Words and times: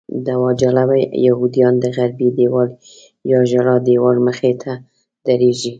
دعوه 0.25 0.51
جلبه 0.61 0.97
یهودیان 1.27 1.73
د 1.79 1.85
غربي 1.97 2.29
دیوال 2.37 2.69
یا 3.31 3.39
ژړا 3.49 3.75
دیوال 3.87 4.17
مخې 4.27 4.51
ته 4.61 4.71
درېږي. 5.27 5.69